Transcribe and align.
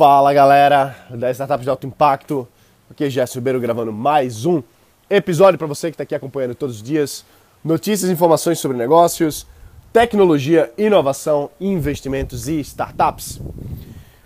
Fala 0.00 0.32
galera 0.32 0.96
da 1.10 1.30
Startups 1.30 1.62
de 1.62 1.68
Alto 1.68 1.86
Impacto, 1.86 2.48
aqui 2.90 3.04
é 3.04 3.10
Gerson 3.10 3.38
Ribeiro 3.38 3.60
gravando 3.60 3.92
mais 3.92 4.46
um 4.46 4.62
episódio 5.10 5.58
para 5.58 5.66
você 5.66 5.88
que 5.88 5.94
está 5.94 6.04
aqui 6.04 6.14
acompanhando 6.14 6.54
todos 6.54 6.76
os 6.76 6.82
dias. 6.82 7.22
Notícias 7.62 8.08
e 8.08 8.14
informações 8.14 8.58
sobre 8.58 8.78
negócios, 8.78 9.46
tecnologia, 9.92 10.72
inovação, 10.78 11.50
investimentos 11.60 12.48
e 12.48 12.60
startups. 12.60 13.42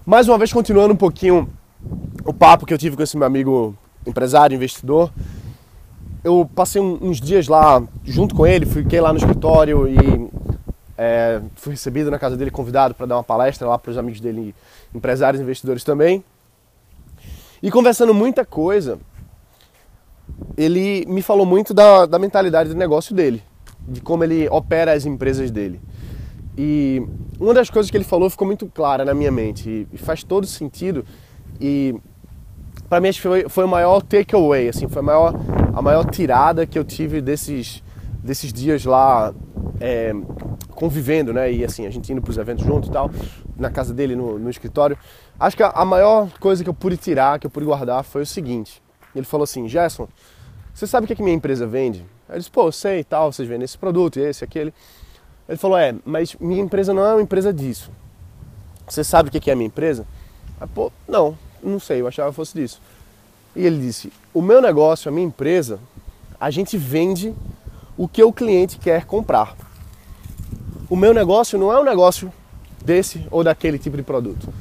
Mais 0.07 0.29
uma 0.29 0.39
vez, 0.39 0.53
continuando 0.53 0.95
um 0.95 0.97
pouquinho 0.97 1.51
o 2.25 2.33
papo 2.33 2.67
que 2.67 2.73
eu 2.73 2.79
tive 2.79 2.95
com 2.95 3.03
esse 3.03 3.17
meu 3.17 3.27
amigo 3.27 3.77
empresário, 4.07 4.55
investidor. 4.55 5.11
Eu 6.23 6.49
passei 6.55 6.81
uns 6.81 7.21
dias 7.21 7.49
lá 7.49 7.83
junto 8.05 8.33
com 8.37 8.47
ele, 8.47 8.65
fiquei 8.65 9.01
lá 9.01 9.13
no 9.13 9.19
escritório 9.19 9.89
e 9.89 10.44
é, 10.97 11.41
fui 11.57 11.73
recebido 11.73 12.11
na 12.11 12.19
casa 12.19 12.37
dele, 12.37 12.51
convidado 12.51 12.95
para 12.95 13.07
dar 13.07 13.17
uma 13.17 13.25
palestra 13.25 13.69
lá 13.69 13.79
para 13.79 13.91
os 13.91 13.99
amigos 13.99 14.21
dele, 14.21 14.55
empresários 14.95 15.41
investidores 15.41 15.85
também. 15.85 16.25
E 17.63 17.71
conversando 17.71 18.13
muita 18.13 18.45
coisa, 18.45 18.99
ele 20.57 21.05
me 21.07 21.23
falou 21.23 21.47
muito 21.47 21.73
da, 21.73 22.07
da 22.07 22.19
mentalidade 22.19 22.69
do 22.69 22.77
negócio 22.77 23.15
dele, 23.15 23.43
de 23.89 24.01
como 24.01 24.23
ele 24.25 24.49
opera 24.49 24.93
as 24.93 25.07
empresas 25.07 25.51
dele. 25.51 25.81
E 26.57 27.03
uma 27.41 27.53
das 27.53 27.69
coisas 27.69 27.91
que 27.91 27.97
ele 27.97 28.05
falou 28.05 28.31
ficou 28.31 28.47
muito 28.47 28.67
clara 28.67 29.05
na 29.05 29.13
minha 29.15 29.33
mente 29.33 29.89
e 29.93 29.99
faz 29.99 30.23
todo 30.23 30.47
sentido. 30.47 31.05
E 31.61 31.95
para 32.89 33.01
mim 33.01 33.13
foi, 33.13 33.49
foi 33.49 33.65
o 33.65 33.69
maior 33.69 34.03
takeaway, 34.03 34.69
assim, 34.69 34.87
foi 34.87 35.01
a 35.01 35.05
maior, 35.05 35.35
a 35.73 35.83
maior 35.83 36.05
tirada 36.05 36.67
que 36.67 36.79
eu 36.79 36.85
tive 36.85 37.21
desses, 37.21 37.83
desses 38.23 38.53
dias 38.53 38.85
lá 38.85 39.35
é, 39.81 40.15
convivendo, 40.85 41.33
né? 41.33 41.51
E 41.51 41.65
assim, 41.65 41.87
a 41.87 41.91
gente 41.91 42.13
indo 42.13 42.21
para 42.21 42.31
os 42.31 42.37
eventos 42.37 42.63
junto 42.63 42.89
e 42.89 42.93
tal, 42.93 43.11
na 43.57 43.71
casa 43.71 43.95
dele, 43.95 44.15
no, 44.15 44.39
no 44.39 44.51
escritório. 44.51 44.99
Acho 45.41 45.57
que 45.57 45.63
a, 45.63 45.71
a, 45.71 45.83
maior 45.83 46.29
coisa 46.39 46.63
que 46.63 46.69
eu 46.69 46.75
pude 46.75 46.99
tirar, 46.99 47.39
que 47.39 47.47
eu 47.47 47.51
pude 47.51 47.65
guardar, 47.65 48.05
foi 48.05 48.21
o 48.21 48.27
seguinte. 48.27 48.83
Ele 49.17 49.25
falou 49.25 49.45
assim, 49.45 49.67
Gerson, 49.67 50.07
você 50.75 50.87
sabe 50.87 51.05
o 51.05 51.07
que, 51.07 51.15
é 51.15 51.17
que 51.17 51.23
minha 51.23 51.35
empresa 51.35 51.67
vende? 51.67 52.05
Eu 52.29 52.37
disse, 52.37 52.51
pô, 52.51 52.69
eu 52.69 52.73
sei 52.73 53.01
e 53.01 53.05
tal, 53.05 53.33
vocês 53.33 53.49
vendem 53.49 53.65
esse 53.65 53.79
produto, 53.79 54.19
esse, 54.19 54.45
aquele. 54.45 54.75
Ele 55.49 55.57
falou, 55.57 55.79
é, 55.79 55.95
mas 56.05 56.37
minha 56.39 56.63
empresa 56.63 56.93
não 56.93 57.03
é 57.03 57.15
uma 57.15 57.23
empresa 57.23 57.51
disso. 57.51 57.91
Você 58.87 59.03
sabe 59.03 59.31
o 59.31 59.33
que, 59.33 59.49
é 59.49 59.55
a 59.55 59.57
minha 59.57 59.69
empresa? 59.69 60.07
Aí, 60.61 60.69
pô, 60.69 60.93
não, 61.09 61.35
não 61.63 61.81
sei, 61.81 62.03
eu 62.03 62.07
achava 62.07 62.29
que 62.29 62.37
fosse 62.37 62.53
disso. 62.53 62.79
E 63.57 63.65
ele 63.65 63.79
disse, 63.79 64.13
o 64.35 64.43
meu 64.43 64.61
negócio, 64.61 65.09
a 65.09 65.13
minha 65.13 65.27
empresa, 65.27 65.81
a 66.39 66.51
gente 66.51 66.77
vende 66.77 67.35
o 67.97 68.07
que 68.07 68.23
o 68.23 68.35
cliente 68.35 68.77
quer 68.77 69.07
comprar 69.07 69.57
o 70.89 70.97
meu 70.97 71.15
negócio 71.15 71.59
não 71.59 71.73
é 71.73 71.81
um 71.81 71.85
negócio 71.85 72.33
desse 72.85 73.27
ou 73.31 73.43
daquele 73.43 73.79
tipo 73.79 73.97
de 73.97 74.03
produto. 74.03 74.53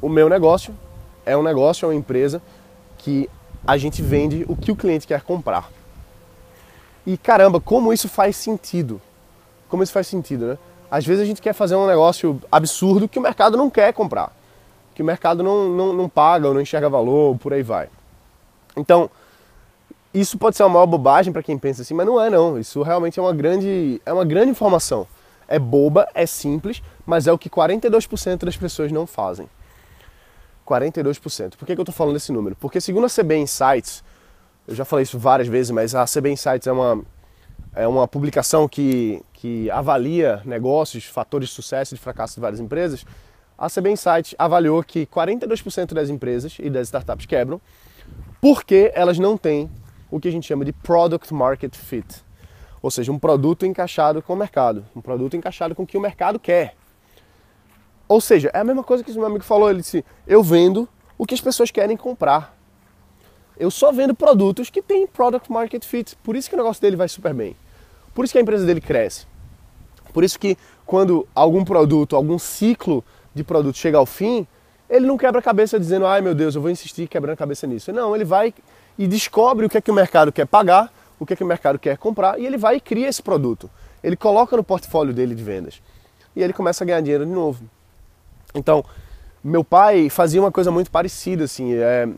O 0.00 0.08
meu 0.08 0.28
negócio 0.28 0.74
é 1.24 1.36
um 1.36 1.42
negócio, 1.42 1.86
é 1.86 1.88
uma 1.88 1.94
empresa 1.94 2.42
que 2.98 3.28
a 3.66 3.76
gente 3.76 4.02
vende 4.02 4.44
o 4.48 4.56
que 4.56 4.70
o 4.70 4.76
cliente 4.76 5.06
quer 5.06 5.22
comprar. 5.22 5.70
E 7.06 7.16
caramba, 7.16 7.60
como 7.60 7.92
isso 7.92 8.08
faz 8.08 8.36
sentido? 8.36 9.00
Como 9.68 9.82
isso 9.82 9.92
faz 9.92 10.06
sentido, 10.06 10.46
né? 10.46 10.58
Às 10.90 11.04
vezes 11.04 11.22
a 11.22 11.26
gente 11.26 11.42
quer 11.42 11.52
fazer 11.52 11.74
um 11.74 11.86
negócio 11.86 12.40
absurdo 12.50 13.08
que 13.08 13.18
o 13.18 13.22
mercado 13.22 13.56
não 13.56 13.68
quer 13.68 13.92
comprar, 13.92 14.30
que 14.94 15.02
o 15.02 15.04
mercado 15.04 15.42
não, 15.42 15.68
não, 15.68 15.92
não 15.92 16.08
paga 16.08 16.46
ou 16.46 16.54
não 16.54 16.60
enxerga 16.60 16.88
valor, 16.88 17.36
por 17.38 17.52
aí 17.52 17.62
vai. 17.62 17.88
Então, 18.76 19.10
isso 20.14 20.38
pode 20.38 20.56
ser 20.56 20.62
uma 20.62 20.68
maior 20.68 20.86
bobagem 20.86 21.32
para 21.32 21.42
quem 21.42 21.58
pensa 21.58 21.82
assim, 21.82 21.94
mas 21.94 22.06
não 22.06 22.20
é 22.20 22.30
não. 22.30 22.58
Isso 22.58 22.82
realmente 22.82 23.18
é 23.18 23.22
uma 23.22 23.32
grande, 23.32 24.00
é 24.06 24.12
uma 24.12 24.24
grande 24.24 24.50
informação. 24.50 25.06
É 25.48 25.58
boba, 25.58 26.08
é 26.14 26.26
simples, 26.26 26.82
mas 27.04 27.26
é 27.26 27.32
o 27.32 27.38
que 27.38 27.48
42% 27.48 28.44
das 28.44 28.56
pessoas 28.56 28.90
não 28.90 29.06
fazem. 29.06 29.48
42%. 30.66 31.56
Por 31.56 31.66
que, 31.66 31.74
que 31.74 31.80
eu 31.80 31.82
estou 31.82 31.94
falando 31.94 32.16
esse 32.16 32.32
número? 32.32 32.56
Porque 32.56 32.80
segundo 32.80 33.06
a 33.06 33.08
CB 33.08 33.36
Insights, 33.36 34.02
eu 34.66 34.74
já 34.74 34.84
falei 34.84 35.04
isso 35.04 35.18
várias 35.18 35.46
vezes, 35.46 35.70
mas 35.70 35.94
a 35.94 36.04
CB 36.04 36.30
Insights 36.30 36.66
é 36.66 36.72
uma, 36.72 37.04
é 37.74 37.86
uma 37.86 38.08
publicação 38.08 38.66
que, 38.66 39.22
que 39.32 39.70
avalia 39.70 40.42
negócios, 40.44 41.04
fatores 41.04 41.48
de 41.50 41.54
sucesso 41.54 41.94
e 41.94 41.96
de 41.96 42.02
fracasso 42.02 42.34
de 42.34 42.40
várias 42.40 42.58
empresas. 42.58 43.06
A 43.56 43.70
CB 43.70 43.90
Insights 43.90 44.34
avaliou 44.38 44.82
que 44.82 45.06
42% 45.06 45.94
das 45.94 46.10
empresas 46.10 46.56
e 46.58 46.68
das 46.68 46.88
startups 46.88 47.26
quebram 47.26 47.60
porque 48.40 48.92
elas 48.94 49.18
não 49.18 49.36
têm 49.36 49.70
o 50.10 50.20
que 50.20 50.28
a 50.28 50.30
gente 50.30 50.46
chama 50.46 50.64
de 50.64 50.72
Product 50.72 51.32
Market 51.32 51.74
Fit. 51.74 52.25
Ou 52.86 52.90
seja, 52.92 53.10
um 53.10 53.18
produto 53.18 53.66
encaixado 53.66 54.22
com 54.22 54.32
o 54.32 54.36
mercado, 54.36 54.86
um 54.94 55.00
produto 55.00 55.36
encaixado 55.36 55.74
com 55.74 55.82
o 55.82 55.86
que 55.86 55.98
o 55.98 56.00
mercado 56.00 56.38
quer. 56.38 56.76
Ou 58.06 58.20
seja, 58.20 58.48
é 58.54 58.60
a 58.60 58.62
mesma 58.62 58.84
coisa 58.84 59.02
que 59.02 59.10
o 59.10 59.14
meu 59.14 59.26
amigo 59.26 59.42
falou, 59.42 59.68
ele 59.68 59.80
disse: 59.80 60.04
"Eu 60.24 60.40
vendo 60.40 60.88
o 61.18 61.26
que 61.26 61.34
as 61.34 61.40
pessoas 61.40 61.72
querem 61.72 61.96
comprar. 61.96 62.56
Eu 63.58 63.72
só 63.72 63.90
vendo 63.90 64.14
produtos 64.14 64.70
que 64.70 64.80
têm 64.80 65.04
product 65.04 65.50
market 65.50 65.84
fit. 65.84 66.16
Por 66.22 66.36
isso 66.36 66.48
que 66.48 66.54
o 66.54 66.58
negócio 66.58 66.80
dele 66.80 66.94
vai 66.94 67.08
super 67.08 67.34
bem. 67.34 67.56
Por 68.14 68.24
isso 68.24 68.30
que 68.30 68.38
a 68.38 68.42
empresa 68.42 68.64
dele 68.64 68.80
cresce. 68.80 69.26
Por 70.12 70.22
isso 70.22 70.38
que 70.38 70.56
quando 70.86 71.26
algum 71.34 71.64
produto, 71.64 72.14
algum 72.14 72.38
ciclo 72.38 73.04
de 73.34 73.42
produto 73.42 73.76
chega 73.78 73.98
ao 73.98 74.06
fim, 74.06 74.46
ele 74.88 75.08
não 75.08 75.18
quebra 75.18 75.40
a 75.40 75.42
cabeça 75.42 75.76
dizendo, 75.76 76.06
ai 76.06 76.20
meu 76.20 76.36
Deus, 76.36 76.54
eu 76.54 76.62
vou 76.62 76.70
insistir 76.70 77.08
quebrando 77.08 77.34
a 77.34 77.36
cabeça 77.36 77.66
nisso. 77.66 77.92
Não, 77.92 78.14
ele 78.14 78.24
vai 78.24 78.54
e 78.96 79.08
descobre 79.08 79.66
o 79.66 79.68
que 79.68 79.76
é 79.76 79.80
que 79.80 79.90
o 79.90 79.94
mercado 79.94 80.30
quer 80.30 80.46
pagar 80.46 80.92
o 81.18 81.26
que, 81.26 81.32
é 81.32 81.36
que 81.36 81.44
o 81.44 81.46
mercado 81.46 81.78
quer 81.78 81.96
comprar 81.96 82.38
e 82.38 82.46
ele 82.46 82.56
vai 82.56 82.76
e 82.76 82.80
cria 82.80 83.08
esse 83.08 83.22
produto. 83.22 83.70
Ele 84.02 84.16
coloca 84.16 84.56
no 84.56 84.62
portfólio 84.62 85.12
dele 85.12 85.34
de 85.34 85.42
vendas 85.42 85.82
e 86.34 86.42
ele 86.42 86.52
começa 86.52 86.84
a 86.84 86.86
ganhar 86.86 87.00
dinheiro 87.00 87.24
de 87.24 87.32
novo. 87.32 87.64
Então, 88.54 88.84
meu 89.42 89.64
pai 89.64 90.10
fazia 90.10 90.40
uma 90.40 90.52
coisa 90.52 90.70
muito 90.70 90.90
parecida, 90.90 91.44
assim, 91.44 91.74
é, 91.74 92.08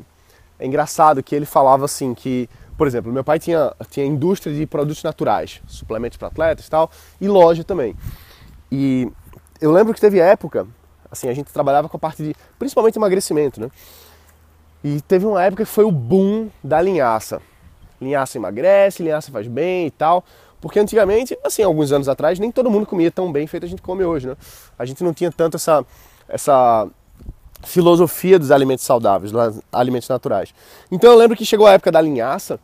é 0.59 0.66
engraçado 0.66 1.22
que 1.22 1.34
ele 1.34 1.47
falava 1.47 1.84
assim 1.84 2.14
que, 2.14 2.48
por 2.76 2.86
exemplo, 2.86 3.12
meu 3.12 3.22
pai 3.22 3.38
tinha, 3.38 3.72
tinha 3.91 4.04
indústria 4.04 4.54
de 4.54 4.66
produtos 4.66 5.03
naturais, 5.03 5.60
suplementos 5.66 6.19
para 6.19 6.28
atletas 6.28 6.66
e 6.66 6.70
tal, 6.70 6.91
e 7.20 7.28
loja 7.28 7.62
também. 7.62 7.94
E 8.70 9.10
eu 9.60 9.70
lembro 9.72 9.94
que 9.94 10.00
teve 10.00 10.19
época, 10.19 10.66
assim, 11.10 11.28
a 11.28 11.34
gente 11.34 11.53
trabalhava 11.53 11.88
com 11.88 11.97
a 11.97 12.00
parte 12.00 12.22
de, 12.22 12.34
principalmente 12.59 12.97
emagrecimento, 12.97 13.60
né? 13.60 13.70
E 14.82 15.00
teve 15.03 15.26
uma 15.26 15.42
época 15.42 15.65
que 15.65 15.70
foi 15.70 15.84
o 15.84 15.91
boom 15.91 16.48
da 16.62 16.80
linhaça 16.80 17.42
linhaça 18.00 18.38
emagrece, 18.38 19.03
linhaça 19.03 19.31
faz 19.31 19.47
bem 19.47 19.86
e 19.86 19.91
tal. 19.91 20.25
Porque 20.60 20.81
antigamente, 20.81 21.38
assim, 21.44 21.62
alguns 21.62 21.92
anos 21.92 22.09
atrás, 22.09 22.38
nem 22.38 22.50
todo 22.50 22.70
mundo 22.70 22.86
comia 22.86 23.10
tão 23.10 23.31
bem 23.31 23.47
feito 23.47 23.64
a 23.64 23.69
gente 23.69 23.82
come 23.82 24.04
hoje, 24.04 24.26
né? 24.26 24.36
A 24.78 24.84
gente 24.84 25.04
não 25.04 25.14
tinha 25.14 25.31
tanto 25.31 25.56
essa, 25.56 25.84
essa 26.28 26.88
filosofia 27.62 28.38
dos 28.38 28.50
alimentos 28.50 28.84
saudáveis, 28.84 29.32
dos 29.32 29.60
alimentos 29.72 30.09
naturais. 30.09 30.54
Então 30.91 31.12
eu 31.12 31.16
lembro 31.16 31.36
que 31.36 31.44
chegou 31.44 31.66
a 31.66 31.72
época 31.72 31.92
da 31.92 32.00
linhaça, 32.00 32.59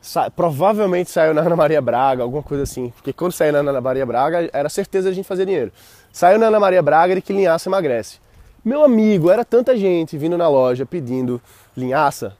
sa 0.00 0.30
provavelmente 0.30 1.10
saiu 1.10 1.34
na 1.34 1.40
Ana 1.40 1.56
Maria 1.56 1.80
Braga, 1.80 2.22
alguma 2.22 2.42
coisa 2.42 2.62
assim. 2.62 2.90
Porque 2.90 3.12
quando 3.12 3.32
saiu 3.32 3.52
na 3.52 3.58
Ana 3.58 3.80
Maria 3.80 4.06
Braga, 4.06 4.48
era 4.52 4.68
certeza 4.68 5.08
de 5.08 5.12
a 5.12 5.14
gente 5.14 5.26
fazer 5.26 5.44
dinheiro. 5.44 5.72
Saiu 6.12 6.38
na 6.38 6.46
Ana 6.46 6.60
Maria 6.60 6.82
Braga 6.82 7.14
de 7.14 7.22
que 7.22 7.32
linhaça 7.32 7.68
emagrece. 7.68 8.18
Meu 8.64 8.84
amigo, 8.84 9.30
era 9.30 9.44
tanta 9.44 9.76
gente 9.76 10.16
vindo 10.16 10.36
na 10.36 10.48
loja 10.48 10.84
pedindo 10.84 11.40
linhaça, 11.76 12.36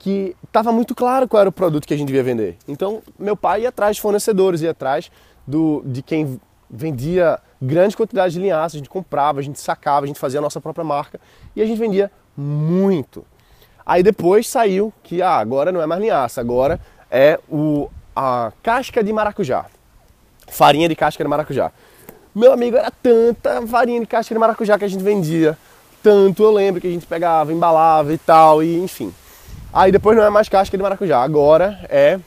que 0.00 0.34
estava 0.42 0.72
muito 0.72 0.94
claro 0.94 1.28
qual 1.28 1.42
era 1.42 1.48
o 1.50 1.52
produto 1.52 1.86
que 1.86 1.92
a 1.92 1.96
gente 1.96 2.06
devia 2.08 2.22
vender. 2.22 2.56
Então, 2.66 3.02
meu 3.18 3.36
pai 3.36 3.62
ia 3.62 3.68
atrás 3.68 3.96
de 3.96 4.02
fornecedores, 4.02 4.62
ia 4.62 4.70
atrás 4.70 5.12
do, 5.46 5.82
de 5.84 6.02
quem 6.02 6.40
vendia 6.70 7.38
grande 7.60 7.94
quantidade 7.94 8.32
de 8.32 8.40
linhaça, 8.40 8.76
a 8.76 8.78
gente 8.78 8.88
comprava, 8.88 9.40
a 9.40 9.42
gente 9.42 9.60
sacava, 9.60 10.04
a 10.04 10.06
gente 10.06 10.18
fazia 10.18 10.40
a 10.40 10.42
nossa 10.42 10.58
própria 10.58 10.82
marca 10.82 11.20
e 11.54 11.60
a 11.60 11.66
gente 11.66 11.78
vendia 11.78 12.10
muito. 12.34 13.26
Aí 13.84 14.02
depois 14.02 14.48
saiu 14.48 14.90
que 15.02 15.20
ah, 15.20 15.36
agora 15.36 15.70
não 15.70 15.82
é 15.82 15.86
mais 15.86 16.00
linhaça, 16.00 16.40
agora 16.40 16.80
é 17.10 17.38
o, 17.46 17.90
a 18.16 18.52
casca 18.62 19.04
de 19.04 19.12
maracujá. 19.12 19.66
Farinha 20.48 20.88
de 20.88 20.96
casca 20.96 21.22
de 21.22 21.28
maracujá. 21.28 21.70
Meu 22.34 22.54
amigo, 22.54 22.78
era 22.78 22.90
tanta 22.90 23.66
farinha 23.66 24.00
de 24.00 24.06
casca 24.06 24.34
de 24.34 24.38
maracujá 24.38 24.78
que 24.78 24.84
a 24.84 24.88
gente 24.88 25.04
vendia. 25.04 25.58
Tanto 26.02 26.42
eu 26.42 26.50
lembro 26.50 26.80
que 26.80 26.86
a 26.86 26.90
gente 26.90 27.04
pegava, 27.04 27.52
embalava 27.52 28.14
e 28.14 28.18
tal, 28.18 28.62
e 28.62 28.78
enfim. 28.78 29.12
Aí 29.72 29.92
depois 29.92 30.16
não 30.16 30.24
é 30.24 30.30
mais 30.30 30.48
casca 30.48 30.76
de 30.76 30.82
maracujá, 30.82 31.22
agora 31.22 31.78
é, 31.88 32.18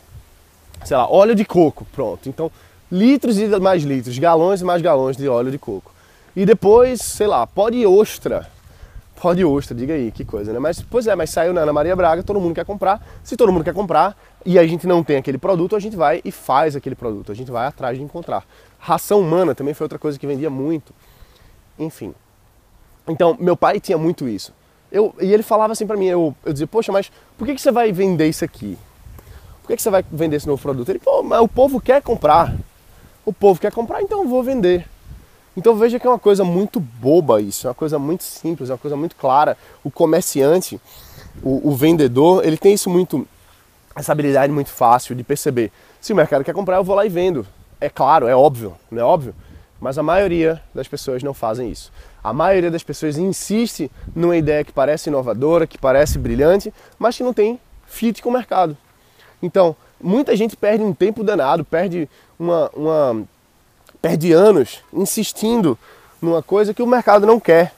sei 0.85 0.95
lá, 0.95 1.09
óleo 1.11 1.35
de 1.35 1.43
coco, 1.43 1.85
pronto. 1.91 2.29
Então, 2.29 2.49
litros 2.89 3.37
e 3.37 3.47
mais 3.59 3.83
litros, 3.83 4.17
galões 4.17 4.61
e 4.61 4.63
mais 4.63 4.81
galões 4.81 5.17
de 5.17 5.27
óleo 5.27 5.51
de 5.51 5.57
coco. 5.57 5.91
E 6.35 6.45
depois, 6.45 7.01
sei 7.01 7.27
lá, 7.27 7.45
pó 7.45 7.69
de 7.69 7.85
ostra. 7.85 8.49
Pó 9.19 9.33
de 9.33 9.43
ostra, 9.43 9.75
diga 9.75 9.93
aí, 9.93 10.11
que 10.11 10.23
coisa, 10.23 10.53
né? 10.53 10.59
Mas, 10.59 10.81
pois 10.81 11.05
é, 11.05 11.15
mas 11.15 11.29
saiu 11.29 11.53
na 11.53 11.61
Ana 11.61 11.73
Maria 11.73 11.95
Braga, 11.95 12.23
todo 12.23 12.39
mundo 12.39 12.55
quer 12.55 12.65
comprar. 12.65 13.05
Se 13.23 13.35
todo 13.35 13.51
mundo 13.51 13.63
quer 13.63 13.73
comprar 13.73 14.17
e 14.45 14.57
a 14.57 14.65
gente 14.65 14.87
não 14.87 15.03
tem 15.03 15.17
aquele 15.17 15.37
produto, 15.37 15.75
a 15.75 15.79
gente 15.79 15.95
vai 15.95 16.21
e 16.23 16.31
faz 16.31 16.75
aquele 16.75 16.95
produto, 16.95 17.31
a 17.31 17.35
gente 17.35 17.51
vai 17.51 17.67
atrás 17.67 17.97
de 17.97 18.03
encontrar. 18.03 18.45
Ração 18.79 19.19
humana 19.19 19.53
também 19.53 19.73
foi 19.73 19.85
outra 19.85 19.99
coisa 19.99 20.17
que 20.17 20.25
vendia 20.25 20.49
muito. 20.49 20.93
Enfim. 21.77 22.13
Então, 23.07 23.37
meu 23.39 23.55
pai 23.55 23.79
tinha 23.79 23.97
muito 23.97 24.27
isso. 24.27 24.53
Eu, 24.93 25.15
e 25.19 25.33
ele 25.33 25.41
falava 25.41 25.73
assim 25.73 25.87
para 25.87 25.97
mim, 25.97 26.05
eu, 26.05 26.35
eu 26.45 26.53
dizia, 26.53 26.67
poxa, 26.67 26.91
mas 26.91 27.11
por 27.35 27.47
que, 27.47 27.55
que 27.55 27.61
você 27.61 27.71
vai 27.71 27.91
vender 27.91 28.29
isso 28.29 28.45
aqui? 28.45 28.77
Por 29.63 29.69
que, 29.69 29.75
que 29.75 29.81
você 29.81 29.89
vai 29.89 30.05
vender 30.11 30.35
esse 30.35 30.45
novo 30.45 30.61
produto? 30.61 30.87
Ele, 30.89 30.99
pô, 30.99 31.23
mas 31.23 31.41
o 31.41 31.47
povo 31.47 31.81
quer 31.81 31.99
comprar. 32.03 32.55
O 33.25 33.33
povo 33.33 33.59
quer 33.59 33.71
comprar, 33.71 34.03
então 34.03 34.21
eu 34.21 34.27
vou 34.27 34.43
vender. 34.43 34.87
Então 35.57 35.75
veja 35.75 35.99
que 35.99 36.05
é 36.05 36.09
uma 36.09 36.19
coisa 36.19 36.43
muito 36.43 36.79
boba 36.79 37.41
isso, 37.41 37.65
é 37.65 37.69
uma 37.69 37.73
coisa 37.73 37.97
muito 37.97 38.23
simples, 38.23 38.69
é 38.69 38.73
uma 38.73 38.77
coisa 38.77 38.95
muito 38.95 39.15
clara. 39.15 39.57
O 39.83 39.89
comerciante, 39.89 40.79
o, 41.41 41.69
o 41.69 41.75
vendedor, 41.75 42.45
ele 42.45 42.57
tem 42.57 42.75
isso 42.75 42.87
muito, 42.87 43.27
essa 43.95 44.11
habilidade 44.11 44.53
muito 44.53 44.69
fácil 44.69 45.15
de 45.15 45.23
perceber. 45.23 45.71
Se 45.99 46.13
o 46.13 46.15
mercado 46.15 46.43
quer 46.43 46.53
comprar, 46.53 46.77
eu 46.77 46.83
vou 46.83 46.95
lá 46.95 47.03
e 47.03 47.09
vendo. 47.09 47.47
É 47.81 47.89
claro, 47.89 48.27
é 48.27 48.35
óbvio, 48.35 48.75
não 48.91 49.01
é 49.01 49.05
óbvio? 49.05 49.33
Mas 49.83 49.97
a 49.97 50.01
maioria 50.01 50.61
das 50.73 50.87
pessoas 50.87 51.21
não 51.23 51.33
fazem 51.33 51.69
isso. 51.69 51.91
A 52.23 52.31
maioria 52.31 52.71
das 52.71 52.83
pessoas 52.83 53.17
insiste 53.17 53.91
numa 54.15 54.37
ideia 54.37 54.63
que 54.63 54.71
parece 54.71 55.09
inovadora, 55.09 55.67
que 55.67 55.77
parece 55.77 56.17
brilhante, 56.17 56.73
mas 56.97 57.17
que 57.17 57.21
não 57.21 57.33
tem 57.33 57.59
fit 57.85 58.21
com 58.21 58.29
o 58.29 58.31
mercado. 58.31 58.77
Então, 59.41 59.75
muita 60.01 60.37
gente 60.37 60.55
perde 60.55 60.85
um 60.85 60.93
tempo 60.93 61.21
danado, 61.21 61.65
perde 61.65 62.07
uma, 62.39 62.69
uma 62.73 63.23
perde 64.01 64.31
anos 64.31 64.79
insistindo 64.93 65.77
numa 66.21 66.41
coisa 66.41 66.73
que 66.73 66.81
o 66.81 66.87
mercado 66.87 67.27
não 67.27 67.37
quer. 67.37 67.73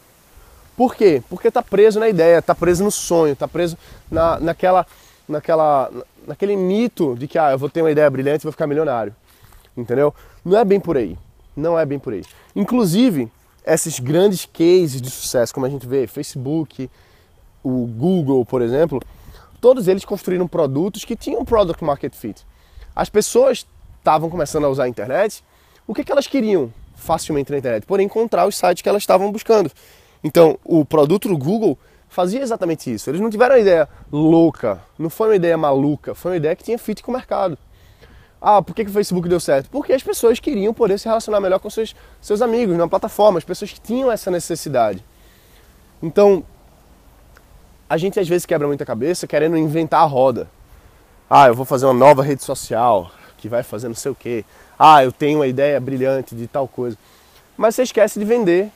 Por 0.78 0.94
quê? 0.94 1.24
Porque 1.28 1.48
está 1.48 1.64
preso 1.64 2.00
na 2.00 2.08
ideia, 2.08 2.38
está 2.38 2.54
preso 2.54 2.84
no 2.84 2.92
sonho, 2.92 3.34
está 3.34 3.48
preso 3.48 3.76
na, 4.12 4.40
naquela, 4.40 4.86
naquela, 5.28 5.90
naquele 6.28 6.56
mito 6.56 7.16
de 7.16 7.28
que 7.28 7.40
ah, 7.40 7.54
eu 7.54 7.58
vou 7.58 7.68
ter 7.68 7.82
uma 7.82 7.90
ideia 7.90 8.08
brilhante 8.12 8.44
e 8.44 8.46
vou 8.46 8.52
ficar 8.52 8.68
milionário. 8.68 9.16
Entendeu? 9.76 10.14
Não 10.46 10.56
é 10.56 10.64
bem 10.64 10.80
por 10.80 10.98
aí. 10.98 11.18
Não 11.56 11.78
é 11.78 11.86
bem 11.86 11.98
por 11.98 12.14
aí. 12.14 12.24
Inclusive, 12.56 13.32
esses 13.66 14.00
grandes 14.00 14.46
cases 14.46 15.02
de 15.02 15.10
sucesso, 15.10 15.54
como 15.54 15.66
a 15.66 15.70
gente 15.70 15.88
vê, 15.88 16.06
Facebook, 16.06 16.90
o 17.64 17.88
Google, 17.88 18.46
por 18.46 18.62
exemplo, 18.62 19.02
todos 19.60 19.88
eles 19.88 20.06
construíram 20.06 20.48
produtos 20.48 21.04
que 21.04 21.16
tinham 21.16 21.44
product 21.44 21.84
market 21.84 22.14
fit. 22.14 22.46
As 22.96 23.10
pessoas 23.10 23.66
estavam 23.98 24.30
começando 24.30 24.66
a 24.66 24.70
usar 24.70 24.84
a 24.84 24.90
internet, 24.90 25.44
o 25.88 25.94
que, 25.94 26.04
que 26.04 26.12
elas 26.12 26.28
queriam 26.28 26.72
facilmente 26.96 27.52
na 27.52 27.58
internet? 27.58 27.86
Por 27.86 28.00
encontrar 28.00 28.48
os 28.48 28.56
sites 28.56 28.82
que 28.82 28.90
elas 28.90 29.02
estavam 29.02 29.32
buscando. 29.32 29.72
Então, 30.24 30.60
o 30.64 30.86
produto 30.86 31.28
do 31.28 31.38
Google 31.38 31.78
fazia 32.08 32.42
exatamente 32.42 32.94
isso. 32.94 33.10
Eles 33.10 33.20
não 33.20 33.30
tiveram 33.30 33.56
uma 33.56 33.62
ideia 33.62 33.90
louca, 34.12 34.82
não 34.98 35.10
foi 35.10 35.30
uma 35.30 35.36
ideia 35.36 35.58
maluca, 35.58 36.16
foi 36.16 36.32
uma 36.32 36.38
ideia 36.38 36.56
que 36.56 36.64
tinha 36.64 36.78
fit 36.78 37.04
com 37.04 37.12
o 37.12 37.14
mercado. 37.14 37.58
Ah, 38.42 38.62
por 38.62 38.76
que, 38.76 38.84
que 38.84 38.90
o 38.90 38.94
Facebook 38.94 39.28
deu 39.28 39.40
certo? 39.40 39.70
Porque 39.70 39.94
as 39.94 40.04
pessoas 40.04 40.40
queriam 40.40 40.74
poder 40.74 41.00
se 41.00 41.08
relacionar 41.08 41.40
melhor 41.40 41.60
com 41.60 41.70
seus, 41.70 41.96
seus 42.22 42.42
amigos 42.42 42.78
na 42.78 42.88
plataforma, 42.88 43.38
as 43.38 43.44
pessoas 43.44 43.72
que 43.72 43.82
tinham 43.82 44.12
essa 44.12 44.30
necessidade. 44.30 45.04
Então, 46.02 46.44
a 47.90 47.98
gente 47.98 48.20
às 48.20 48.28
vezes 48.28 48.46
quebra 48.46 48.68
muita 48.68 48.86
cabeça 48.86 49.26
querendo 49.26 49.58
inventar 49.58 50.02
a 50.02 50.06
roda. 50.06 50.48
Ah, 51.30 51.48
eu 51.48 51.56
vou 51.56 51.66
fazer 51.66 51.86
uma 51.86 51.94
nova 51.94 52.22
rede 52.22 52.44
social 52.44 53.12
que 53.38 53.50
vai 53.50 53.64
fazer 53.64 53.88
não 53.88 53.96
sei 53.96 54.12
o 54.12 54.16
quê. 54.16 54.46
Ah, 54.78 55.04
eu 55.04 55.12
tenho 55.12 55.40
uma 55.40 55.48
ideia 55.48 55.80
brilhante 55.80 56.36
de 56.36 56.48
tal 56.48 56.68
coisa. 56.68 56.98
Mas 57.58 57.76
você 57.76 57.84
esquece 57.84 58.20
de 58.20 58.26
vender 58.26 58.70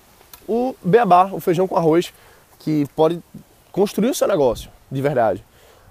o 0.48 0.76
beabá, 0.84 1.30
o 1.32 1.40
feijão 1.40 1.68
com 1.68 1.76
arroz, 1.76 2.14
que 2.60 2.88
pode 2.96 3.22
construir 3.72 4.10
o 4.10 4.16
seu 4.16 4.28
negócio 4.28 4.70
de 4.92 5.02
verdade. 5.02 5.44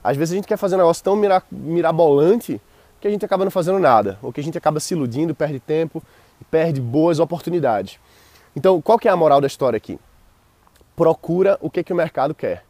Às 0.02 0.16
vezes 0.16 0.32
a 0.32 0.36
gente 0.36 0.48
quer 0.48 0.56
fazer 0.56 0.74
um 0.74 0.78
negócio 0.78 1.02
tão 1.02 1.16
mirabolante 1.50 2.60
que 3.00 3.06
a 3.06 3.10
gente 3.10 3.24
acaba 3.24 3.44
não 3.44 3.50
fazendo 3.50 3.78
nada, 3.78 4.18
ou 4.22 4.32
que 4.32 4.40
a 4.40 4.44
gente 4.44 4.58
acaba 4.58 4.80
se 4.80 4.94
iludindo, 4.94 5.34
perde 5.34 5.60
tempo 5.60 6.02
e 6.40 6.44
perde 6.44 6.80
boas 6.80 7.20
oportunidades. 7.20 7.98
Então, 8.56 8.80
qual 8.80 8.98
que 8.98 9.08
é 9.08 9.10
a 9.10 9.16
moral 9.16 9.40
da 9.40 9.46
história 9.46 9.76
aqui? 9.76 9.98
Procura 10.96 11.58
o 11.60 11.70
que, 11.70 11.82
que 11.84 11.92
o 11.92 11.96
mercado 11.96 12.34
quer. 12.34 12.64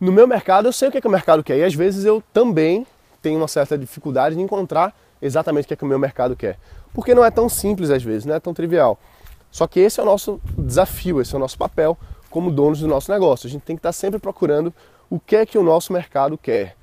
No 0.00 0.12
meu 0.12 0.26
mercado, 0.26 0.68
eu 0.68 0.72
sei 0.72 0.88
o 0.88 0.92
que, 0.92 1.00
que 1.00 1.08
o 1.08 1.10
mercado 1.10 1.42
quer, 1.42 1.58
e 1.58 1.64
às 1.64 1.74
vezes 1.74 2.04
eu 2.04 2.22
também 2.32 2.86
tenho 3.20 3.38
uma 3.38 3.48
certa 3.48 3.76
dificuldade 3.76 4.36
de 4.36 4.40
encontrar 4.40 4.94
exatamente 5.20 5.64
o 5.64 5.68
que, 5.68 5.76
que 5.76 5.84
o 5.84 5.88
meu 5.88 5.98
mercado 5.98 6.36
quer. 6.36 6.58
Porque 6.94 7.14
não 7.14 7.24
é 7.24 7.30
tão 7.30 7.48
simples 7.48 7.90
às 7.90 8.02
vezes, 8.02 8.24
não 8.24 8.34
é 8.34 8.40
tão 8.40 8.54
trivial. 8.54 8.98
Só 9.50 9.66
que 9.66 9.80
esse 9.80 9.98
é 9.98 10.02
o 10.02 10.06
nosso 10.06 10.40
desafio, 10.56 11.20
esse 11.20 11.34
é 11.34 11.36
o 11.36 11.40
nosso 11.40 11.58
papel 11.58 11.98
como 12.30 12.50
donos 12.50 12.80
do 12.80 12.86
nosso 12.86 13.10
negócio. 13.10 13.46
A 13.46 13.50
gente 13.50 13.62
tem 13.62 13.74
que 13.74 13.80
estar 13.80 13.92
sempre 13.92 14.20
procurando 14.20 14.72
o 15.10 15.18
que 15.18 15.36
é 15.36 15.46
que 15.46 15.58
o 15.58 15.62
nosso 15.62 15.92
mercado 15.92 16.36
quer 16.38 16.76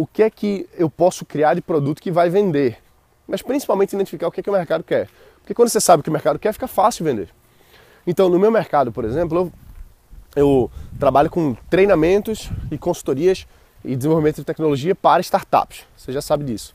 o 0.00 0.06
que 0.06 0.22
é 0.22 0.30
que 0.30 0.66
eu 0.78 0.88
posso 0.88 1.26
criar 1.26 1.52
de 1.52 1.60
produto 1.60 2.00
que 2.00 2.10
vai 2.10 2.30
vender. 2.30 2.78
Mas 3.28 3.42
principalmente 3.42 3.92
identificar 3.92 4.28
o 4.28 4.32
que 4.32 4.40
é 4.40 4.42
que 4.42 4.48
o 4.48 4.52
mercado 4.54 4.82
quer. 4.82 5.10
Porque 5.40 5.52
quando 5.52 5.68
você 5.68 5.78
sabe 5.78 6.00
o 6.00 6.02
que 6.02 6.08
o 6.08 6.12
mercado 6.12 6.38
quer, 6.38 6.54
fica 6.54 6.66
fácil 6.66 7.04
vender. 7.04 7.28
Então, 8.06 8.30
no 8.30 8.38
meu 8.38 8.50
mercado, 8.50 8.90
por 8.90 9.04
exemplo, 9.04 9.38
eu, 9.38 9.52
eu 10.34 10.70
trabalho 10.98 11.28
com 11.28 11.54
treinamentos 11.68 12.48
e 12.70 12.78
consultorias 12.78 13.46
e 13.84 13.94
desenvolvimento 13.94 14.36
de 14.36 14.44
tecnologia 14.44 14.94
para 14.94 15.20
startups. 15.20 15.84
Você 15.94 16.12
já 16.12 16.22
sabe 16.22 16.44
disso. 16.44 16.74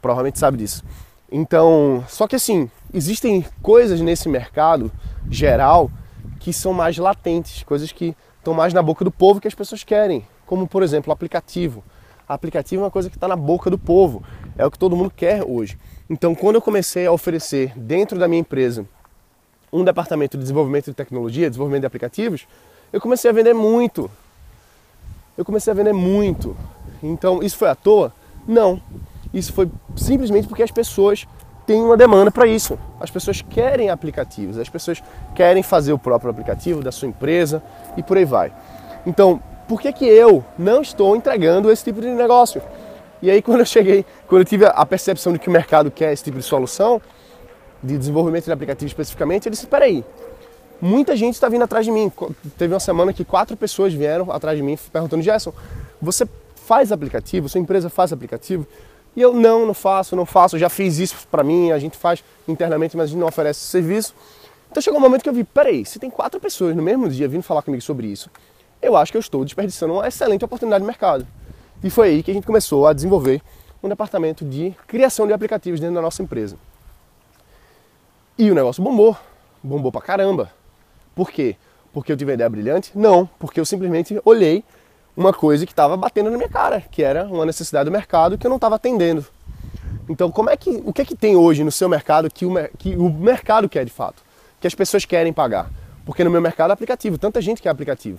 Provavelmente 0.00 0.38
sabe 0.38 0.56
disso. 0.56 0.84
Então, 1.32 2.04
só 2.08 2.28
que 2.28 2.36
assim, 2.36 2.70
existem 2.92 3.44
coisas 3.60 4.00
nesse 4.00 4.28
mercado 4.28 4.92
geral 5.28 5.90
que 6.38 6.52
são 6.52 6.72
mais 6.72 6.98
latentes, 6.98 7.64
coisas 7.64 7.90
que 7.90 8.14
estão 8.38 8.54
mais 8.54 8.72
na 8.72 8.80
boca 8.80 9.04
do 9.04 9.10
povo 9.10 9.40
que 9.40 9.48
as 9.48 9.56
pessoas 9.56 9.82
querem, 9.82 10.24
como 10.46 10.68
por 10.68 10.84
exemplo, 10.84 11.10
o 11.10 11.12
aplicativo 11.12 11.82
aplicativo 12.28 12.82
é 12.82 12.84
uma 12.84 12.90
coisa 12.90 13.10
que 13.10 13.16
está 13.16 13.28
na 13.28 13.36
boca 13.36 13.70
do 13.70 13.78
povo, 13.78 14.22
é 14.56 14.64
o 14.64 14.70
que 14.70 14.78
todo 14.78 14.96
mundo 14.96 15.10
quer 15.10 15.42
hoje. 15.42 15.78
Então, 16.08 16.34
quando 16.34 16.56
eu 16.56 16.62
comecei 16.62 17.06
a 17.06 17.12
oferecer 17.12 17.72
dentro 17.76 18.18
da 18.18 18.28
minha 18.28 18.40
empresa 18.40 18.86
um 19.72 19.82
departamento 19.82 20.36
de 20.36 20.42
desenvolvimento 20.42 20.86
de 20.86 20.94
tecnologia, 20.94 21.48
desenvolvimento 21.48 21.82
de 21.82 21.86
aplicativos, 21.86 22.46
eu 22.92 23.00
comecei 23.00 23.30
a 23.30 23.34
vender 23.34 23.54
muito. 23.54 24.10
Eu 25.36 25.44
comecei 25.44 25.72
a 25.72 25.74
vender 25.74 25.92
muito. 25.92 26.56
Então, 27.02 27.42
isso 27.42 27.56
foi 27.56 27.68
à 27.68 27.74
toa? 27.74 28.12
Não. 28.46 28.80
Isso 29.32 29.52
foi 29.52 29.68
simplesmente 29.96 30.46
porque 30.46 30.62
as 30.62 30.70
pessoas 30.70 31.26
têm 31.66 31.82
uma 31.82 31.96
demanda 31.96 32.30
para 32.30 32.46
isso. 32.46 32.78
As 33.00 33.10
pessoas 33.10 33.42
querem 33.42 33.90
aplicativos, 33.90 34.58
as 34.58 34.68
pessoas 34.68 35.02
querem 35.34 35.62
fazer 35.62 35.92
o 35.92 35.98
próprio 35.98 36.30
aplicativo 36.30 36.82
da 36.82 36.92
sua 36.92 37.08
empresa 37.08 37.62
e 37.96 38.02
por 38.02 38.16
aí 38.16 38.24
vai. 38.24 38.52
Então, 39.04 39.42
por 39.68 39.80
que, 39.80 39.92
que 39.92 40.04
eu 40.04 40.44
não 40.58 40.82
estou 40.82 41.16
entregando 41.16 41.70
esse 41.70 41.84
tipo 41.84 42.00
de 42.00 42.08
negócio? 42.08 42.62
E 43.20 43.30
aí 43.30 43.40
quando 43.42 43.60
eu 43.60 43.66
cheguei, 43.66 44.04
quando 44.26 44.42
eu 44.42 44.44
tive 44.44 44.66
a 44.66 44.86
percepção 44.86 45.32
de 45.32 45.38
que 45.38 45.48
o 45.48 45.52
mercado 45.52 45.90
quer 45.90 46.12
esse 46.12 46.24
tipo 46.24 46.38
de 46.38 46.44
solução, 46.44 47.00
de 47.82 47.98
desenvolvimento 47.98 48.44
de 48.44 48.52
aplicativo 48.52 48.86
especificamente, 48.86 49.46
eu 49.46 49.50
disse, 49.50 49.66
peraí, 49.66 50.04
muita 50.80 51.14
gente 51.16 51.34
está 51.34 51.48
vindo 51.48 51.62
atrás 51.62 51.84
de 51.84 51.92
mim. 51.92 52.10
Teve 52.56 52.72
uma 52.72 52.80
semana 52.80 53.12
que 53.12 53.24
quatro 53.24 53.56
pessoas 53.56 53.92
vieram 53.92 54.30
atrás 54.30 54.56
de 54.56 54.62
mim 54.62 54.78
perguntando, 54.92 55.22
Gerson, 55.22 55.52
você 56.00 56.26
faz 56.54 56.92
aplicativo? 56.92 57.48
Sua 57.48 57.60
empresa 57.60 57.90
faz 57.90 58.12
aplicativo? 58.12 58.66
E 59.16 59.20
eu, 59.20 59.32
não, 59.32 59.66
não 59.66 59.74
faço, 59.74 60.16
não 60.16 60.26
faço, 60.26 60.58
já 60.58 60.68
fiz 60.68 60.98
isso 60.98 61.28
para 61.30 61.44
mim, 61.44 61.70
a 61.70 61.78
gente 61.78 61.96
faz 61.96 62.24
internamente, 62.48 62.96
mas 62.96 63.04
a 63.04 63.06
gente 63.08 63.18
não 63.18 63.28
oferece 63.28 63.60
serviço. 63.60 64.14
Então 64.70 64.82
chegou 64.82 64.98
um 64.98 65.02
momento 65.02 65.22
que 65.22 65.28
eu 65.28 65.32
vi, 65.32 65.44
peraí, 65.44 65.86
se 65.86 66.00
tem 66.00 66.10
quatro 66.10 66.40
pessoas 66.40 66.74
no 66.74 66.82
mesmo 66.82 67.08
dia 67.08 67.28
vindo 67.28 67.42
falar 67.42 67.62
comigo 67.62 67.80
sobre 67.80 68.08
isso, 68.08 68.28
eu 68.86 68.96
acho 68.96 69.12
que 69.12 69.16
eu 69.16 69.20
estou 69.20 69.44
desperdiçando 69.44 69.94
uma 69.94 70.06
excelente 70.06 70.44
oportunidade 70.44 70.82
de 70.82 70.86
mercado. 70.86 71.26
E 71.82 71.90
foi 71.90 72.08
aí 72.08 72.22
que 72.22 72.30
a 72.30 72.34
gente 72.34 72.46
começou 72.46 72.86
a 72.86 72.92
desenvolver 72.92 73.42
um 73.82 73.88
departamento 73.88 74.44
de 74.44 74.74
criação 74.86 75.26
de 75.26 75.32
aplicativos 75.32 75.80
dentro 75.80 75.94
da 75.94 76.02
nossa 76.02 76.22
empresa. 76.22 76.56
E 78.38 78.50
o 78.50 78.54
negócio 78.54 78.82
bombou, 78.82 79.16
bombou 79.62 79.92
pra 79.92 80.00
caramba. 80.00 80.50
Por 81.14 81.30
quê? 81.30 81.56
Porque 81.92 82.10
eu 82.10 82.16
tive 82.16 82.30
uma 82.30 82.34
ideia 82.34 82.50
brilhante? 82.50 82.90
Não, 82.94 83.28
porque 83.38 83.60
eu 83.60 83.64
simplesmente 83.64 84.20
olhei 84.24 84.64
uma 85.16 85.32
coisa 85.32 85.64
que 85.64 85.72
estava 85.72 85.96
batendo 85.96 86.30
na 86.30 86.36
minha 86.36 86.48
cara, 86.48 86.80
que 86.80 87.02
era 87.02 87.24
uma 87.26 87.46
necessidade 87.46 87.84
do 87.84 87.92
mercado 87.92 88.36
que 88.36 88.46
eu 88.46 88.48
não 88.48 88.56
estava 88.56 88.74
atendendo. 88.74 89.24
Então, 90.08 90.30
como 90.30 90.50
é 90.50 90.56
que, 90.56 90.82
o 90.84 90.92
que 90.92 91.02
é 91.02 91.04
que 91.04 91.14
tem 91.14 91.36
hoje 91.36 91.62
no 91.62 91.70
seu 91.70 91.88
mercado 91.88 92.28
que 92.28 92.44
o, 92.44 92.52
que 92.76 92.96
o 92.96 93.08
mercado 93.08 93.68
quer 93.68 93.84
de 93.84 93.92
fato? 93.92 94.22
Que 94.60 94.66
as 94.66 94.74
pessoas 94.74 95.04
querem 95.04 95.32
pagar? 95.32 95.70
Porque 96.04 96.24
no 96.24 96.30
meu 96.30 96.40
mercado 96.40 96.70
é 96.70 96.72
aplicativo, 96.74 97.16
tanta 97.16 97.40
gente 97.40 97.62
quer 97.62 97.70
aplicativo. 97.70 98.18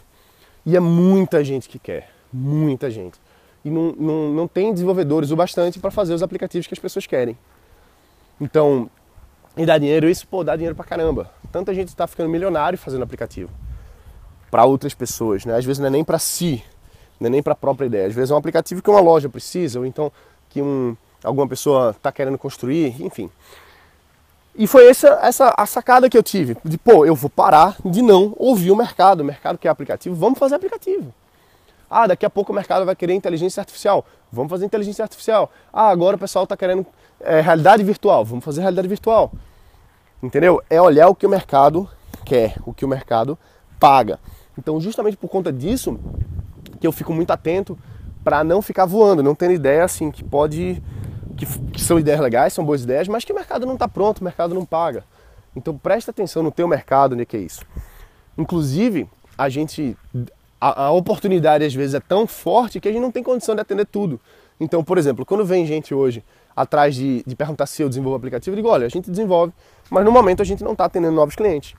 E 0.66 0.76
é 0.76 0.80
muita 0.80 1.44
gente 1.44 1.70
que 1.70 1.78
quer, 1.78 2.10
muita 2.34 2.90
gente. 2.90 3.20
E 3.64 3.70
não, 3.70 3.94
não, 3.94 4.30
não 4.32 4.48
tem 4.48 4.74
desenvolvedores 4.74 5.32
o 5.32 5.36
bastante 5.36 5.80
para 5.80 5.92
fazer 5.92 6.14
os 6.14 6.24
aplicativos 6.24 6.68
que 6.68 6.74
as 6.74 6.80
pessoas 6.80 7.06
querem. 7.06 7.38
Então, 8.40 8.90
e 9.58 9.66
dá 9.66 9.78
dinheiro, 9.78 10.10
isso, 10.10 10.28
pô, 10.28 10.44
dá 10.44 10.56
dinheiro 10.56 10.76
pra 10.76 10.84
caramba. 10.84 11.32
Tanta 11.52 11.74
gente 11.74 11.90
está 11.90 12.06
ficando 12.08 12.30
milionário 12.30 12.78
fazendo 12.78 13.04
aplicativo 13.04 13.50
para 14.52 14.66
outras 14.66 14.94
pessoas, 14.94 15.46
né? 15.46 15.56
Às 15.56 15.66
vezes 15.66 15.80
não 15.80 15.88
é 15.88 15.90
nem 15.90 16.04
para 16.04 16.20
si, 16.20 16.64
não 17.20 17.28
é 17.28 17.30
nem 17.30 17.44
para 17.44 17.54
a 17.54 17.56
própria 17.56 17.86
ideia. 17.86 18.08
Às 18.08 18.14
vezes 18.14 18.32
é 18.32 18.34
um 18.34 18.38
aplicativo 18.38 18.82
que 18.82 18.90
uma 18.90 19.00
loja 19.00 19.30
precisa, 19.30 19.80
ou 19.80 19.86
então 19.86 20.12
que 20.50 20.62
um, 20.62 20.96
alguma 21.24 21.48
pessoa 21.48 21.92
está 21.92 22.12
querendo 22.12 22.38
construir, 22.38 23.02
enfim. 23.02 23.30
E 24.58 24.68
foi 24.68 24.88
essa, 24.88 25.20
essa 25.22 25.54
a 25.58 25.66
sacada 25.66 26.10
que 26.10 26.18
eu 26.18 26.24
tive, 26.24 26.56
de 26.64 26.78
pô, 26.78 27.06
eu 27.06 27.14
vou 27.14 27.30
parar 27.30 27.76
de 27.84 28.02
não 28.02 28.34
ouvir 28.38 28.72
o 28.72 28.76
mercado, 28.76 29.20
o 29.20 29.26
mercado 29.26 29.58
quer 29.58 29.68
aplicativo, 29.68 30.16
vamos 30.16 30.40
fazer 30.40 30.56
aplicativo. 30.56 31.14
Ah, 31.90 32.08
daqui 32.08 32.26
a 32.26 32.30
pouco 32.30 32.52
o 32.52 32.56
mercado 32.56 32.86
vai 32.86 32.96
querer 32.96 33.14
inteligência 33.14 33.60
artificial, 33.60 34.06
vamos 34.32 34.50
fazer 34.50 34.66
inteligência 34.66 35.04
artificial. 35.04 35.52
Ah, 35.74 35.90
agora 35.90 36.16
o 36.16 36.20
pessoal 36.20 36.44
está 36.44 36.56
querendo 36.56 36.86
é, 37.20 37.42
realidade 37.42 37.84
virtual, 37.84 38.24
vamos 38.24 38.46
fazer 38.46 38.62
realidade 38.62 38.88
virtual. 38.88 39.32
Entendeu? 40.24 40.64
É 40.70 40.82
olhar 40.82 41.10
o 41.10 41.16
que 41.16 41.26
o 41.26 41.30
mercado 41.30 41.90
quer, 42.24 42.56
o 42.66 42.74
que 42.74 42.86
o 42.86 42.88
mercado 42.88 43.38
paga. 43.78 44.20
Então, 44.58 44.80
justamente 44.80 45.18
por 45.18 45.30
conta 45.30 45.52
disso, 45.52 46.00
que 46.80 46.88
eu 46.88 46.94
fico 46.94 47.14
muito 47.14 47.32
atento 47.32 47.78
para 48.24 48.44
não 48.44 48.62
ficar 48.62 48.86
voando, 48.86 49.22
não 49.22 49.36
tendo 49.36 49.52
ideia 49.52 49.84
assim 49.84 50.10
que 50.10 50.24
pode 50.24 50.82
que, 51.38 51.46
que, 51.46 51.82
são 51.82 52.00
ideias 52.00 52.20
legais, 52.20 52.54
são 52.54 52.66
boas 52.66 52.84
ideias, 52.84 53.08
mas 53.08 53.24
que 53.24 53.32
o 53.32 53.36
mercado 53.36 53.66
não 53.66 53.74
está 53.74 53.88
pronto, 53.88 54.20
o 54.20 54.24
mercado 54.24 54.54
não 54.54 54.66
paga. 54.66 55.04
Então 55.56 55.78
presta 55.78 56.12
atenção 56.12 56.44
no 56.44 56.52
teu 56.52 56.68
mercado, 56.68 57.16
né, 57.16 57.26
que 57.26 57.38
é 57.38 57.40
isso. 57.40 57.62
Inclusive, 58.38 59.10
a 59.38 59.50
gente 59.50 59.98
a, 60.60 60.86
a, 60.86 60.92
oportunidade 60.92 61.64
às 61.64 61.74
vezes 61.74 61.96
é 61.96 62.00
tão 62.00 62.26
forte 62.26 62.80
que 62.80 62.88
a 62.88 62.92
gente 62.92 63.02
não 63.02 63.12
tem 63.12 63.24
condição 63.24 63.56
de 63.56 63.62
atender 63.62 63.86
tudo. 63.86 64.20
Então, 64.60 64.84
por 64.84 64.98
exemplo, 64.98 65.26
quando 65.26 65.46
vem 65.46 65.66
gente 65.66 65.94
hoje 65.94 66.24
atrás 66.56 66.96
de, 66.96 67.24
de 67.26 67.36
perguntar 67.36 67.66
se 67.66 67.82
eu 67.82 67.90
desenvolvo 67.90 68.16
aplicativo, 68.16 68.54
eu 68.54 68.56
digo, 68.56 68.70
olha, 68.70 68.86
a 68.86 68.90
gente 68.90 69.12
desenvolve, 69.12 69.54
mas 69.90 70.06
no 70.06 70.12
momento 70.12 70.42
a 70.42 70.46
gente 70.46 70.64
não 70.64 70.72
está 70.72 70.86
atendendo 70.86 71.14
novos 71.14 71.36
clientes. 71.36 71.76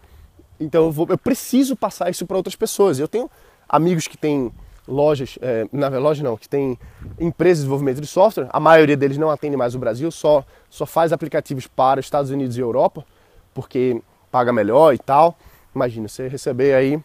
Então 0.60 0.84
eu, 0.84 0.92
vou, 0.92 1.06
eu 1.08 1.18
preciso 1.18 1.74
passar 1.74 2.10
isso 2.10 2.26
para 2.26 2.36
outras 2.36 2.56
pessoas. 2.56 2.98
Eu 2.98 3.08
tenho 3.08 3.30
amigos 3.68 4.06
que 4.06 4.16
têm 4.16 4.52
lojas, 4.86 5.38
é, 5.40 5.66
na 5.72 5.88
loja 5.88 6.22
não, 6.22 6.36
que 6.36 6.48
tem 6.48 6.78
empresas 7.18 7.58
de 7.58 7.62
desenvolvimento 7.62 8.00
de 8.00 8.06
software, 8.06 8.48
a 8.50 8.60
maioria 8.60 8.96
deles 8.96 9.18
não 9.18 9.30
atende 9.30 9.56
mais 9.56 9.74
o 9.74 9.78
Brasil, 9.78 10.10
só, 10.10 10.44
só 10.70 10.86
faz 10.86 11.12
aplicativos 11.12 11.66
para 11.66 12.00
Estados 12.00 12.30
Unidos 12.30 12.56
e 12.56 12.60
Europa, 12.60 13.04
porque 13.52 14.00
paga 14.30 14.52
melhor 14.52 14.94
e 14.94 14.98
tal. 14.98 15.36
Imagina, 15.74 16.08
você 16.08 16.28
receber 16.28 16.74
aí 16.74 17.00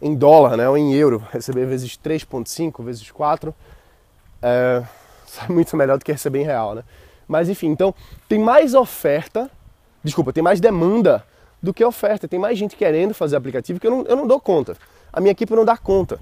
em 0.00 0.14
dólar, 0.14 0.56
né, 0.56 0.68
ou 0.68 0.76
em 0.76 0.94
euro, 0.94 1.22
receber 1.30 1.66
vezes 1.66 1.98
3.5, 1.98 2.82
vezes 2.84 3.10
4, 3.10 3.54
é, 4.42 4.82
é 5.48 5.52
muito 5.52 5.76
melhor 5.76 5.98
do 5.98 6.04
que 6.04 6.12
receber 6.12 6.40
em 6.40 6.44
real, 6.44 6.74
né? 6.74 6.84
Mas 7.26 7.48
enfim, 7.48 7.68
então 7.68 7.94
tem 8.28 8.38
mais 8.38 8.74
oferta, 8.74 9.50
desculpa, 10.02 10.32
tem 10.32 10.42
mais 10.42 10.60
demanda 10.60 11.24
do 11.62 11.74
que 11.74 11.84
oferta. 11.84 12.26
Tem 12.26 12.38
mais 12.38 12.58
gente 12.58 12.76
querendo 12.76 13.14
fazer 13.14 13.36
aplicativo 13.36 13.78
que 13.78 13.86
eu 13.86 13.90
não, 13.90 14.02
eu 14.04 14.16
não 14.16 14.26
dou 14.26 14.40
conta. 14.40 14.76
A 15.12 15.20
minha 15.20 15.32
equipe 15.32 15.54
não 15.54 15.64
dá 15.64 15.76
conta. 15.76 16.18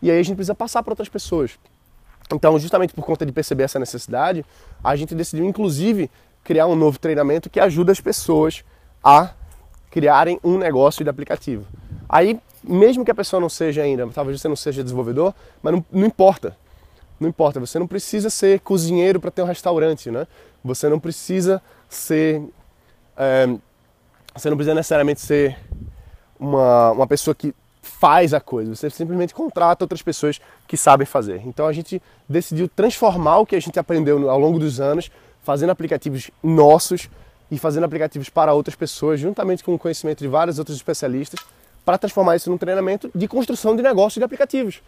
E 0.00 0.10
aí 0.10 0.18
a 0.18 0.22
gente 0.22 0.36
precisa 0.36 0.54
passar 0.54 0.82
para 0.82 0.92
outras 0.92 1.08
pessoas. 1.08 1.58
Então, 2.32 2.58
justamente 2.58 2.92
por 2.92 3.04
conta 3.04 3.24
de 3.24 3.32
perceber 3.32 3.64
essa 3.64 3.78
necessidade, 3.78 4.44
a 4.84 4.94
gente 4.94 5.14
decidiu, 5.14 5.44
inclusive, 5.44 6.10
criar 6.44 6.66
um 6.66 6.76
novo 6.76 6.98
treinamento 6.98 7.48
que 7.48 7.58
ajuda 7.58 7.92
as 7.92 8.00
pessoas 8.00 8.64
a 9.02 9.30
criarem 9.90 10.38
um 10.44 10.58
negócio 10.58 11.02
de 11.02 11.10
aplicativo. 11.10 11.66
Aí, 12.08 12.38
mesmo 12.62 13.04
que 13.04 13.10
a 13.10 13.14
pessoa 13.14 13.40
não 13.40 13.48
seja 13.48 13.82
ainda, 13.82 14.06
talvez 14.08 14.40
você 14.40 14.48
não 14.48 14.56
seja 14.56 14.82
desenvolvedor, 14.82 15.34
mas 15.62 15.72
não, 15.72 15.84
não 15.90 16.06
importa. 16.06 16.56
Não 17.18 17.28
importa, 17.28 17.58
você 17.58 17.78
não 17.78 17.86
precisa 17.86 18.30
ser 18.30 18.60
cozinheiro 18.60 19.18
para 19.18 19.30
ter 19.30 19.42
um 19.42 19.46
restaurante, 19.46 20.10
né? 20.10 20.26
Você 20.62 20.88
não 20.88 21.00
precisa 21.00 21.60
ser. 21.88 22.42
É, 23.16 23.48
você 24.34 24.48
não 24.48 24.56
precisa 24.56 24.74
necessariamente 24.74 25.20
ser 25.20 25.58
uma, 26.38 26.92
uma 26.92 27.06
pessoa 27.06 27.34
que 27.34 27.52
faz 27.88 28.34
a 28.34 28.40
coisa, 28.40 28.74
você 28.74 28.90
simplesmente 28.90 29.34
contrata 29.34 29.84
outras 29.84 30.02
pessoas 30.02 30.40
que 30.66 30.76
sabem 30.76 31.06
fazer. 31.06 31.42
Então 31.46 31.66
a 31.66 31.72
gente 31.72 32.00
decidiu 32.28 32.68
transformar 32.68 33.38
o 33.38 33.46
que 33.46 33.56
a 33.56 33.60
gente 33.60 33.78
aprendeu 33.78 34.30
ao 34.30 34.38
longo 34.38 34.58
dos 34.58 34.80
anos, 34.80 35.10
fazendo 35.42 35.70
aplicativos 35.70 36.30
nossos 36.42 37.08
e 37.50 37.58
fazendo 37.58 37.84
aplicativos 37.84 38.28
para 38.28 38.52
outras 38.52 38.76
pessoas, 38.76 39.18
juntamente 39.18 39.64
com 39.64 39.74
o 39.74 39.78
conhecimento 39.78 40.18
de 40.18 40.28
vários 40.28 40.58
outros 40.58 40.76
especialistas, 40.76 41.40
para 41.84 41.96
transformar 41.96 42.36
isso 42.36 42.50
num 42.50 42.58
treinamento 42.58 43.10
de 43.14 43.26
construção 43.26 43.74
de 43.74 43.82
negócio 43.82 44.20
de 44.20 44.24
aplicativos. 44.24 44.82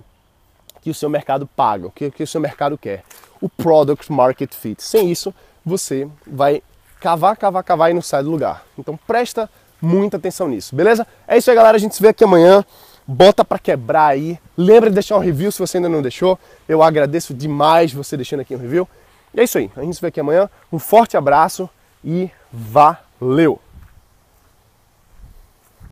que 0.82 0.90
o 0.90 0.94
seu 0.94 1.08
mercado 1.08 1.46
paga, 1.46 1.86
o 1.86 1.90
que, 1.90 2.10
que 2.10 2.24
o 2.24 2.26
seu 2.26 2.40
mercado 2.40 2.76
quer. 2.76 3.04
O 3.40 3.48
product 3.48 4.10
market 4.10 4.52
fit. 4.52 4.82
Sem 4.82 5.10
isso, 5.10 5.32
você 5.64 6.08
vai 6.26 6.60
cavar, 7.02 7.36
cavar, 7.36 7.64
cavar 7.64 7.90
e 7.90 7.94
não 7.94 8.00
sai 8.00 8.22
do 8.22 8.30
lugar. 8.30 8.64
Então 8.78 8.96
presta 9.06 9.50
muita 9.80 10.16
atenção 10.16 10.46
nisso, 10.48 10.74
beleza? 10.76 11.04
É 11.26 11.36
isso 11.36 11.50
aí, 11.50 11.56
galera. 11.56 11.76
A 11.76 11.80
gente 11.80 11.96
se 11.96 12.00
vê 12.00 12.08
aqui 12.08 12.22
amanhã. 12.22 12.64
Bota 13.04 13.44
para 13.44 13.58
quebrar 13.58 14.06
aí. 14.06 14.38
Lembra 14.56 14.88
de 14.88 14.94
deixar 14.94 15.16
um 15.16 15.20
review 15.20 15.50
se 15.50 15.58
você 15.58 15.78
ainda 15.78 15.88
não 15.88 16.00
deixou. 16.00 16.38
Eu 16.68 16.80
agradeço 16.80 17.34
demais 17.34 17.92
você 17.92 18.16
deixando 18.16 18.40
aqui 18.40 18.54
um 18.54 18.58
review. 18.58 18.88
E 19.34 19.40
é 19.40 19.44
isso 19.44 19.58
aí. 19.58 19.68
A 19.76 19.82
gente 19.82 19.96
se 19.96 20.00
vê 20.00 20.06
aqui 20.06 20.20
amanhã. 20.20 20.48
Um 20.72 20.78
forte 20.78 21.16
abraço 21.16 21.68
e 22.04 22.30
valeu! 22.52 23.71